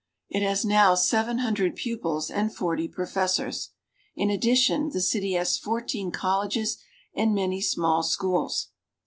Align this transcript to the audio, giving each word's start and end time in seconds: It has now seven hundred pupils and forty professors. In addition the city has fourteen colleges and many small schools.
It 0.29 0.41
has 0.41 0.65
now 0.65 0.95
seven 0.95 1.37
hundred 1.37 1.75
pupils 1.75 2.31
and 2.31 2.51
forty 2.51 2.87
professors. 2.87 3.69
In 4.15 4.31
addition 4.31 4.89
the 4.89 4.99
city 4.99 5.33
has 5.33 5.59
fourteen 5.59 6.09
colleges 6.09 6.77
and 7.13 7.35
many 7.35 7.61
small 7.61 8.01
schools. 8.01 8.69